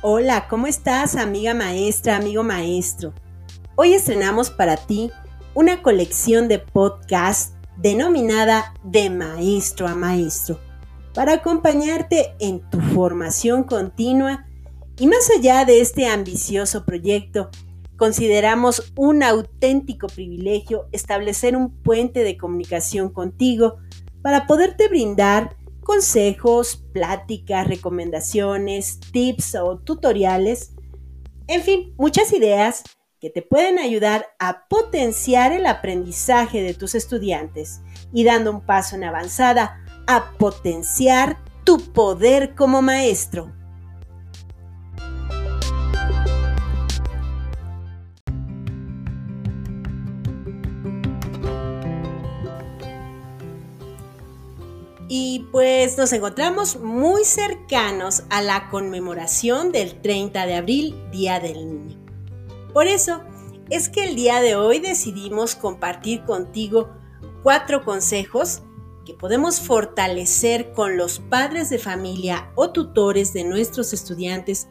Hola, 0.00 0.46
¿cómo 0.48 0.68
estás 0.68 1.16
amiga 1.16 1.54
maestra, 1.54 2.14
amigo 2.14 2.44
maestro? 2.44 3.12
Hoy 3.74 3.94
estrenamos 3.94 4.48
para 4.48 4.76
ti 4.76 5.10
una 5.54 5.82
colección 5.82 6.46
de 6.46 6.60
podcast 6.60 7.56
denominada 7.78 8.74
De 8.84 9.10
Maestro 9.10 9.88
a 9.88 9.96
Maestro, 9.96 10.60
para 11.14 11.32
acompañarte 11.32 12.36
en 12.38 12.60
tu 12.70 12.80
formación 12.80 13.64
continua 13.64 14.46
y 15.00 15.08
más 15.08 15.30
allá 15.36 15.64
de 15.64 15.80
este 15.80 16.06
ambicioso 16.06 16.84
proyecto, 16.84 17.50
consideramos 17.96 18.92
un 18.94 19.24
auténtico 19.24 20.06
privilegio 20.06 20.86
establecer 20.92 21.56
un 21.56 21.72
puente 21.72 22.22
de 22.22 22.36
comunicación 22.36 23.08
contigo 23.08 23.78
para 24.22 24.46
poderte 24.46 24.86
brindar 24.86 25.56
consejos, 25.88 26.84
pláticas, 26.92 27.66
recomendaciones, 27.66 29.00
tips 29.10 29.54
o 29.54 29.78
tutoriales, 29.78 30.74
en 31.46 31.62
fin, 31.62 31.94
muchas 31.96 32.30
ideas 32.34 32.82
que 33.18 33.30
te 33.30 33.40
pueden 33.40 33.78
ayudar 33.78 34.26
a 34.38 34.68
potenciar 34.68 35.50
el 35.52 35.64
aprendizaje 35.64 36.60
de 36.60 36.74
tus 36.74 36.94
estudiantes 36.94 37.80
y 38.12 38.24
dando 38.24 38.50
un 38.50 38.60
paso 38.60 38.96
en 38.96 39.04
avanzada 39.04 39.82
a 40.06 40.32
potenciar 40.32 41.42
tu 41.64 41.80
poder 41.94 42.54
como 42.54 42.82
maestro. 42.82 43.50
Y 55.08 55.46
pues 55.50 55.96
nos 55.96 56.12
encontramos 56.12 56.78
muy 56.78 57.24
cercanos 57.24 58.24
a 58.28 58.42
la 58.42 58.68
conmemoración 58.68 59.72
del 59.72 60.02
30 60.02 60.46
de 60.46 60.54
abril, 60.54 61.10
Día 61.10 61.40
del 61.40 61.66
Niño. 61.66 61.98
Por 62.74 62.86
eso 62.86 63.22
es 63.70 63.88
que 63.88 64.04
el 64.04 64.16
día 64.16 64.40
de 64.40 64.54
hoy 64.54 64.80
decidimos 64.80 65.54
compartir 65.54 66.24
contigo 66.24 66.90
cuatro 67.42 67.84
consejos 67.84 68.62
que 69.06 69.14
podemos 69.14 69.60
fortalecer 69.60 70.72
con 70.72 70.98
los 70.98 71.18
padres 71.18 71.70
de 71.70 71.78
familia 71.78 72.50
o 72.54 72.70
tutores 72.70 73.32
de 73.32 73.44
nuestros 73.44 73.94
estudiantes 73.94 74.68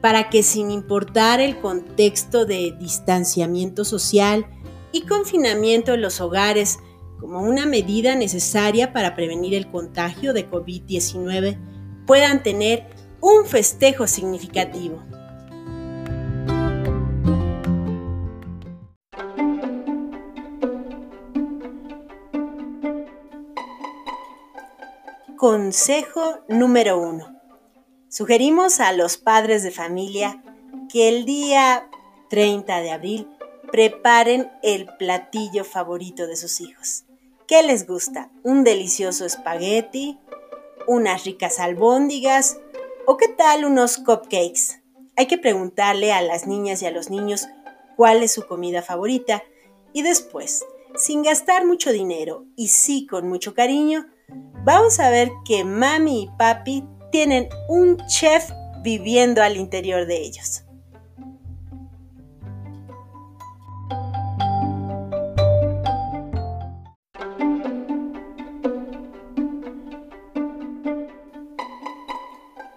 para 0.00 0.28
que 0.28 0.42
sin 0.42 0.72
importar 0.72 1.40
el 1.40 1.60
contexto 1.60 2.44
de 2.46 2.74
distanciamiento 2.80 3.84
social 3.84 4.46
y 4.92 5.02
confinamiento 5.02 5.94
en 5.94 6.02
los 6.02 6.20
hogares, 6.20 6.78
como 7.18 7.40
una 7.40 7.66
medida 7.66 8.14
necesaria 8.14 8.92
para 8.92 9.14
prevenir 9.14 9.54
el 9.54 9.70
contagio 9.70 10.32
de 10.32 10.48
COVID-19, 10.50 11.58
puedan 12.06 12.42
tener 12.42 12.86
un 13.20 13.46
festejo 13.46 14.06
significativo. 14.06 15.02
Consejo 25.36 26.40
número 26.48 26.98
1. 26.98 27.36
Sugerimos 28.08 28.80
a 28.80 28.92
los 28.92 29.16
padres 29.16 29.62
de 29.62 29.70
familia 29.70 30.42
que 30.90 31.08
el 31.08 31.24
día 31.24 31.88
30 32.30 32.80
de 32.80 32.90
abril 32.90 33.28
preparen 33.70 34.50
el 34.62 34.86
platillo 34.98 35.64
favorito 35.64 36.26
de 36.26 36.36
sus 36.36 36.60
hijos. 36.60 37.05
¿Qué 37.46 37.62
les 37.62 37.86
gusta? 37.86 38.28
¿Un 38.42 38.64
delicioso 38.64 39.24
espagueti? 39.24 40.18
¿Unas 40.88 41.24
ricas 41.24 41.60
albóndigas? 41.60 42.58
¿O 43.06 43.16
qué 43.16 43.28
tal 43.28 43.64
unos 43.64 43.98
cupcakes? 43.98 44.82
Hay 45.14 45.26
que 45.26 45.38
preguntarle 45.38 46.12
a 46.12 46.22
las 46.22 46.48
niñas 46.48 46.82
y 46.82 46.86
a 46.86 46.90
los 46.90 47.08
niños 47.08 47.46
cuál 47.94 48.24
es 48.24 48.32
su 48.32 48.48
comida 48.48 48.82
favorita 48.82 49.44
y 49.92 50.02
después, 50.02 50.64
sin 50.96 51.22
gastar 51.22 51.64
mucho 51.64 51.92
dinero 51.92 52.46
y 52.56 52.66
sí 52.66 53.06
con 53.06 53.28
mucho 53.28 53.54
cariño, 53.54 54.08
vamos 54.64 54.98
a 54.98 55.08
ver 55.08 55.30
que 55.44 55.62
mami 55.62 56.24
y 56.24 56.30
papi 56.36 56.82
tienen 57.12 57.48
un 57.68 57.96
chef 58.08 58.50
viviendo 58.82 59.40
al 59.40 59.56
interior 59.56 60.06
de 60.06 60.20
ellos. 60.20 60.65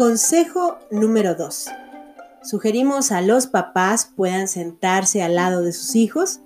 Consejo 0.00 0.78
número 0.90 1.34
2. 1.34 1.66
Sugerimos 2.42 3.12
a 3.12 3.20
los 3.20 3.46
papás 3.48 4.10
puedan 4.16 4.48
sentarse 4.48 5.22
al 5.22 5.34
lado 5.34 5.60
de 5.60 5.74
sus 5.74 5.94
hijos 5.94 6.40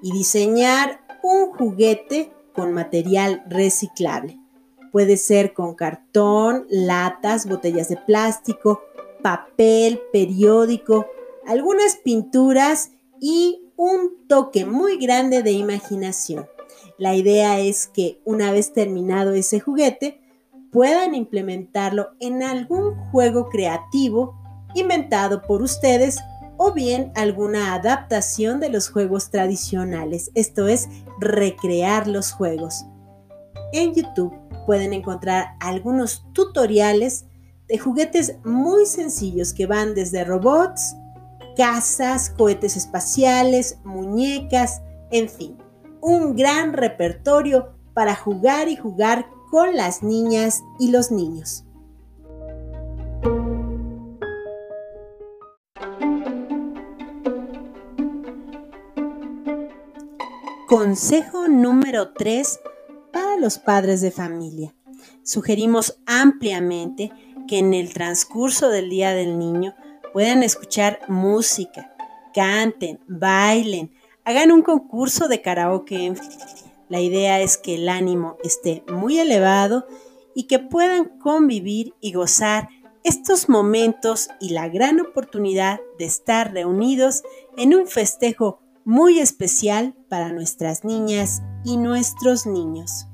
y 0.00 0.12
diseñar 0.12 1.00
un 1.20 1.50
juguete 1.50 2.32
con 2.54 2.72
material 2.72 3.42
reciclable. 3.48 4.38
Puede 4.92 5.16
ser 5.16 5.52
con 5.52 5.74
cartón, 5.74 6.68
latas, 6.70 7.48
botellas 7.48 7.88
de 7.88 7.96
plástico, 7.96 8.84
papel, 9.20 10.00
periódico, 10.12 11.08
algunas 11.44 11.96
pinturas 11.96 12.92
y 13.20 13.62
un 13.74 14.28
toque 14.28 14.64
muy 14.64 14.96
grande 14.96 15.42
de 15.42 15.50
imaginación. 15.50 16.46
La 16.98 17.16
idea 17.16 17.58
es 17.58 17.88
que 17.88 18.20
una 18.24 18.52
vez 18.52 18.72
terminado 18.72 19.32
ese 19.32 19.58
juguete, 19.58 20.21
puedan 20.72 21.14
implementarlo 21.14 22.12
en 22.18 22.42
algún 22.42 22.96
juego 23.10 23.50
creativo 23.50 24.34
inventado 24.74 25.42
por 25.42 25.62
ustedes 25.62 26.18
o 26.56 26.72
bien 26.72 27.12
alguna 27.14 27.74
adaptación 27.74 28.58
de 28.58 28.70
los 28.70 28.88
juegos 28.88 29.30
tradicionales, 29.30 30.30
esto 30.34 30.66
es, 30.66 30.88
recrear 31.20 32.08
los 32.08 32.32
juegos. 32.32 32.86
En 33.72 33.94
YouTube 33.94 34.34
pueden 34.66 34.92
encontrar 34.94 35.56
algunos 35.60 36.24
tutoriales 36.32 37.26
de 37.68 37.78
juguetes 37.78 38.36
muy 38.44 38.86
sencillos 38.86 39.52
que 39.52 39.66
van 39.66 39.94
desde 39.94 40.24
robots, 40.24 40.96
casas, 41.54 42.30
cohetes 42.30 42.76
espaciales, 42.76 43.78
muñecas, 43.84 44.80
en 45.10 45.28
fin, 45.28 45.58
un 46.00 46.34
gran 46.34 46.72
repertorio 46.72 47.74
para 47.92 48.14
jugar 48.14 48.68
y 48.68 48.76
jugar 48.76 49.26
con 49.52 49.76
las 49.76 50.02
niñas 50.02 50.64
y 50.78 50.90
los 50.90 51.10
niños. 51.10 51.64
Consejo 60.66 61.48
número 61.48 62.14
3 62.14 62.60
para 63.12 63.36
los 63.36 63.58
padres 63.58 64.00
de 64.00 64.10
familia. 64.10 64.74
Sugerimos 65.22 65.98
ampliamente 66.06 67.12
que 67.46 67.58
en 67.58 67.74
el 67.74 67.92
transcurso 67.92 68.70
del 68.70 68.88
Día 68.88 69.12
del 69.12 69.38
Niño 69.38 69.74
puedan 70.14 70.42
escuchar 70.42 71.00
música, 71.08 71.92
canten, 72.32 73.00
bailen, 73.06 73.92
hagan 74.24 74.50
un 74.50 74.62
concurso 74.62 75.28
de 75.28 75.42
karaoke 75.42 76.06
en 76.06 76.16
la 76.92 77.00
idea 77.00 77.40
es 77.40 77.56
que 77.56 77.76
el 77.76 77.88
ánimo 77.88 78.36
esté 78.44 78.84
muy 78.86 79.18
elevado 79.18 79.86
y 80.34 80.46
que 80.46 80.58
puedan 80.58 81.18
convivir 81.20 81.94
y 82.02 82.12
gozar 82.12 82.68
estos 83.02 83.48
momentos 83.48 84.28
y 84.40 84.50
la 84.50 84.68
gran 84.68 85.00
oportunidad 85.00 85.80
de 85.98 86.04
estar 86.04 86.52
reunidos 86.52 87.22
en 87.56 87.74
un 87.74 87.86
festejo 87.86 88.60
muy 88.84 89.20
especial 89.20 89.94
para 90.10 90.34
nuestras 90.34 90.84
niñas 90.84 91.40
y 91.64 91.78
nuestros 91.78 92.44
niños. 92.44 93.06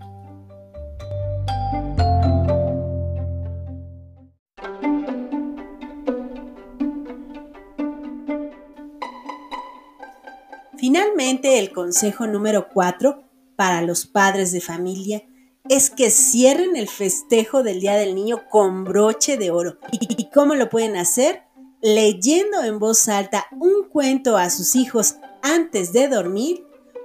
Finalmente, 10.76 11.60
el 11.60 11.72
consejo 11.72 12.26
número 12.26 12.70
4 12.74 13.27
para 13.58 13.82
los 13.82 14.06
padres 14.06 14.52
de 14.52 14.60
familia 14.60 15.24
es 15.68 15.90
que 15.90 16.10
cierren 16.10 16.76
el 16.76 16.88
festejo 16.88 17.64
del 17.64 17.80
Día 17.80 17.96
del 17.96 18.14
Niño 18.14 18.44
con 18.48 18.84
broche 18.84 19.36
de 19.36 19.50
oro. 19.50 19.78
¿Y 19.90 20.30
cómo 20.30 20.54
lo 20.54 20.70
pueden 20.70 20.96
hacer? 20.96 21.42
Leyendo 21.82 22.62
en 22.62 22.78
voz 22.78 23.08
alta 23.08 23.46
un 23.50 23.88
cuento 23.90 24.36
a 24.36 24.50
sus 24.50 24.76
hijos 24.76 25.16
antes 25.42 25.92
de 25.92 26.06
dormir 26.06 26.64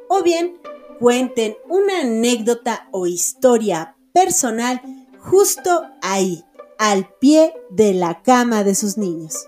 o 0.10 0.22
bien 0.22 0.60
cuenten 1.00 1.58
una 1.70 2.02
anécdota 2.02 2.88
o 2.92 3.08
historia 3.08 3.96
personal 4.14 4.80
justo 5.18 5.88
ahí, 6.04 6.46
al 6.78 7.10
pie 7.20 7.52
de 7.72 7.96
la 7.96 8.22
cama 8.22 8.64
de 8.64 8.76
sus 8.76 8.96
niños. 8.96 9.48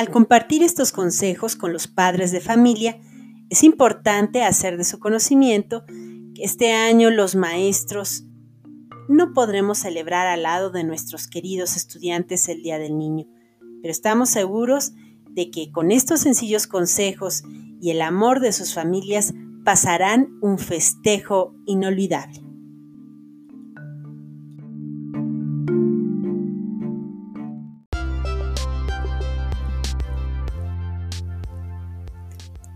Al 0.00 0.08
compartir 0.08 0.62
estos 0.62 0.92
consejos 0.92 1.56
con 1.56 1.74
los 1.74 1.86
padres 1.86 2.32
de 2.32 2.40
familia, 2.40 2.98
Es 3.50 3.64
importante 3.64 4.44
hacer 4.44 4.78
de 4.78 4.84
su 4.84 4.98
conocimiento 4.98 5.84
que 6.34 6.42
este 6.42 6.72
año 6.72 7.10
los 7.10 7.34
maestros 7.34 8.24
no 9.08 9.34
podremos 9.34 9.76
celebrar 9.78 10.26
al 10.26 10.44
lado 10.44 10.70
de 10.70 10.84
nuestros 10.84 11.26
queridos 11.26 11.76
estudiantes 11.76 12.48
el 12.48 12.62
Día 12.62 12.78
del 12.78 12.96
Niño, 12.96 13.26
pero 13.82 13.90
estamos 13.90 14.30
seguros 14.30 14.92
de 15.28 15.50
que 15.50 15.70
con 15.70 15.90
estos 15.90 16.20
sencillos 16.20 16.66
consejos 16.66 17.42
y 17.80 17.90
el 17.90 18.00
amor 18.00 18.40
de 18.40 18.52
sus 18.52 18.72
familias 18.72 19.34
pasarán 19.64 20.38
un 20.40 20.58
festejo 20.58 21.52
inolvidable. 21.66 22.49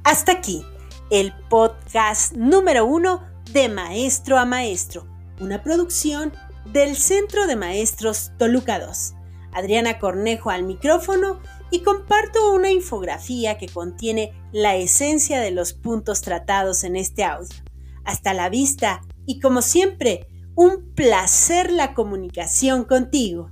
Hasta 0.04 0.32
aquí 0.32 0.62
el 1.10 1.32
podcast 1.48 2.34
número 2.34 2.84
uno 2.84 3.22
de 3.52 3.70
Maestro 3.70 4.38
a 4.38 4.44
Maestro, 4.44 5.06
una 5.40 5.62
producción 5.62 6.30
del 6.66 6.96
Centro 6.96 7.46
de 7.46 7.56
Maestros 7.56 8.32
Toluca 8.36 8.78
2. 8.78 9.14
Adriana 9.54 9.98
Cornejo 9.98 10.50
al 10.50 10.64
micrófono 10.64 11.40
y 11.70 11.80
comparto 11.80 12.52
una 12.52 12.70
infografía 12.70 13.56
que 13.56 13.66
contiene 13.66 14.34
la 14.52 14.76
esencia 14.76 15.40
de 15.40 15.52
los 15.52 15.72
puntos 15.72 16.20
tratados 16.20 16.84
en 16.84 16.96
este 16.96 17.24
audio. 17.24 17.56
Hasta 18.04 18.34
la 18.34 18.50
vista 18.50 19.00
y 19.24 19.40
como 19.40 19.62
siempre, 19.62 20.26
un 20.54 20.92
placer 20.94 21.72
la 21.72 21.94
comunicación 21.94 22.84
contigo. 22.84 23.50